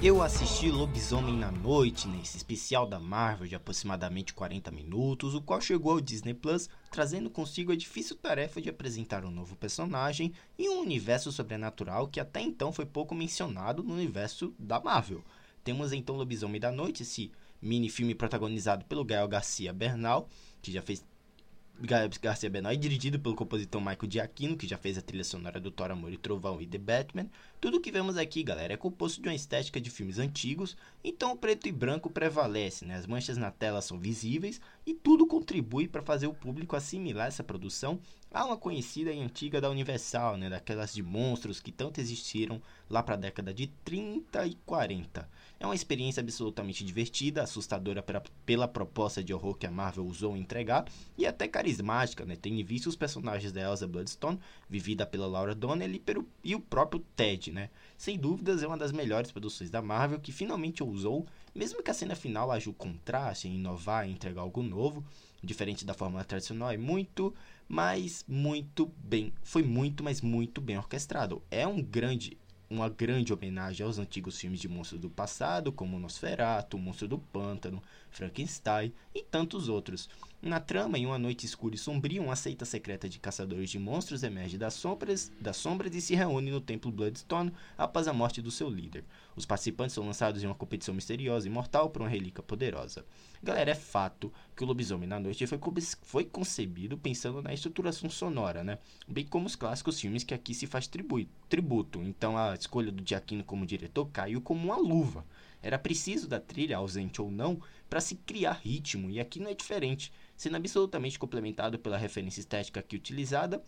[0.00, 5.60] Eu assisti Lobisomem na Noite, nesse especial da Marvel de aproximadamente 40 minutos, o qual
[5.60, 10.68] chegou ao Disney Plus, trazendo consigo a difícil tarefa de apresentar um novo personagem e
[10.68, 15.24] um universo sobrenatural que até então foi pouco mencionado no universo da Marvel.
[15.64, 20.28] Temos então Lobisomem da Noite, esse mini filme protagonizado pelo Gael Garcia Bernal,
[20.62, 21.04] que já fez
[21.80, 25.92] Garcia é dirigido pelo compositor Michael Giacchino, que já fez a trilha sonora do Thor,
[25.92, 27.28] Amor e Trovão e The Batman.
[27.60, 31.36] Tudo que vemos aqui, galera, é composto de uma estética de filmes antigos, então o
[31.36, 32.96] preto e branco prevalece, né?
[32.96, 37.44] As manchas na tela são visíveis e tudo contribui para fazer o público assimilar essa
[37.44, 38.00] produção
[38.32, 40.50] a uma conhecida e antiga da Universal, né?
[40.50, 45.28] Daquelas de monstros que tanto existiram lá para a década de 30 e 40.
[45.58, 50.36] É uma experiência absolutamente divertida, assustadora pela, pela proposta de horror que a Marvel usou
[50.36, 52.36] entregar e até carismática, né?
[52.36, 56.02] Tem visto os personagens da Elsa Bloodstone, vivida pela Laura Donnelly,
[56.44, 57.70] e o próprio Ted, né?
[57.96, 61.94] Sem dúvidas, é uma das melhores produções da Marvel que finalmente ousou, mesmo que a
[61.94, 65.04] cena final haja o contraste em inovar e entregar algo novo,
[65.42, 67.34] diferente da fórmula tradicional, é muito,
[67.68, 71.42] mas muito bem, foi muito, mas muito bem orquestrado.
[71.50, 72.36] É um grande
[72.70, 77.82] uma grande homenagem aos antigos filmes de monstros do passado, como Nosferatu, Monstro do Pântano,
[78.10, 80.08] Frankenstein e tantos outros.
[80.40, 84.22] Na trama, em uma noite escura e sombria, uma seita secreta de caçadores de monstros
[84.22, 88.50] emerge das sombras, das sombras e se reúne no templo Bloodstone após a morte do
[88.50, 89.04] seu líder.
[89.34, 93.04] Os participantes são lançados em uma competição misteriosa e mortal por uma relíquia poderosa.
[93.42, 95.58] Galera, é fato que o Lobisomem na Noite foi,
[96.02, 98.78] foi concebido pensando na estruturação sonora, né?
[99.06, 100.88] Bem como os clássicos filmes que aqui se faz
[101.48, 102.02] tributo.
[102.02, 105.24] Então a escolha do Giacchino como diretor caiu como uma luva.
[105.62, 109.54] Era preciso da trilha, ausente ou não, para se criar ritmo, e aqui não é
[109.54, 113.62] diferente sendo absolutamente complementado pela referência estética aqui utilizada.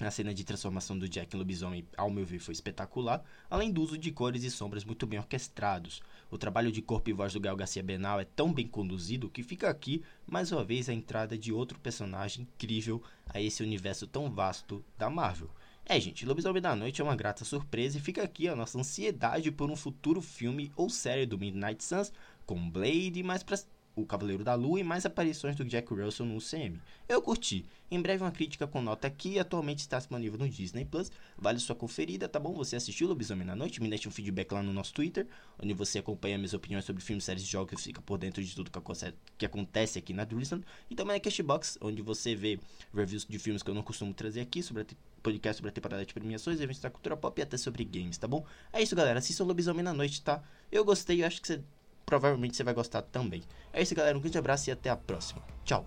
[0.00, 3.80] A cena de transformação do Jack em lobisomem, ao meu ver, foi espetacular, além do
[3.80, 6.02] uso de cores e sombras muito bem orquestrados.
[6.28, 9.44] O trabalho de corpo e voz do Gael Garcia Benal é tão bem conduzido que
[9.44, 14.28] fica aqui, mais uma vez, a entrada de outro personagem incrível a esse universo tão
[14.28, 15.48] vasto da Marvel.
[15.86, 19.50] É, gente, Lobisomem da Noite é uma grata surpresa e fica aqui a nossa ansiedade
[19.52, 22.10] por um futuro filme ou série do Midnight Suns
[22.46, 23.58] com Blade, mas para
[23.94, 26.80] o Cavaleiro da Lua e mais aparições do Jack Russell no UCM.
[27.08, 27.64] Eu curti.
[27.90, 31.12] Em breve uma crítica com nota aqui, atualmente está disponível no Disney Plus.
[31.38, 32.54] Vale sua conferida, tá bom?
[32.54, 33.80] Você assistiu Lobisomem na Noite?
[33.80, 35.26] Me deixe um feedback lá no nosso Twitter,
[35.62, 38.54] onde você acompanha minhas opiniões sobre filmes, séries e jogos e fica por dentro de
[38.54, 38.70] tudo
[39.38, 40.62] que acontece aqui na Drizzle.
[40.90, 42.58] E também na Cashbox, onde você vê
[42.92, 44.86] reviews de filmes que eu não costumo trazer aqui, sobre a
[45.22, 48.28] podcast sobre a temporada de premiações, eventos da cultura pop e até sobre games, tá
[48.28, 48.44] bom?
[48.70, 49.18] É isso, galera.
[49.18, 50.42] Assistam Lobisomem na Noite, tá?
[50.70, 51.62] Eu gostei, eu acho que você
[52.04, 53.42] provavelmente você vai gostar também.
[53.72, 54.16] É isso, galera.
[54.16, 55.42] Um grande abraço e até a próxima.
[55.64, 55.86] Tchau.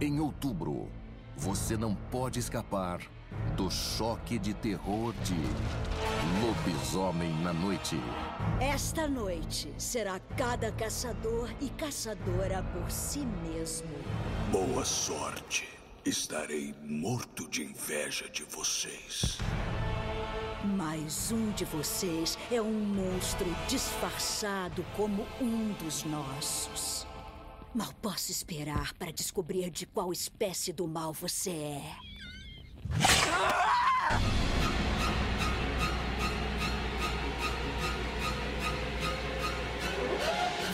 [0.00, 0.88] Em outubro,
[1.36, 3.00] você não pode escapar
[3.56, 5.34] do choque de terror de
[6.40, 7.96] Lobisomem na Noite.
[8.60, 13.88] Esta noite será cada caçador e caçadora por si mesmo.
[14.50, 15.68] Boa sorte.
[16.04, 19.38] Estarei morto de inveja de vocês.
[20.76, 27.06] Mais um de vocês é um monstro disfarçado como um dos nossos.
[27.74, 32.05] Mal posso esperar para descobrir de qual espécie do mal você é.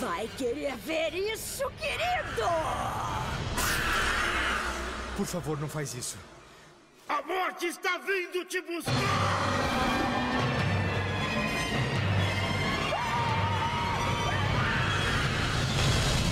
[0.00, 2.48] Vai querer ver isso, querido?
[5.16, 6.16] Por favor, não faz isso.
[7.08, 8.92] A morte está vindo te buscar!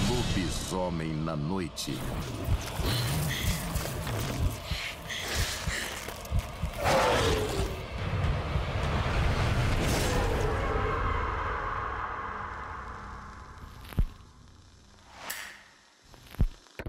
[0.09, 1.99] Lobisomem na noite.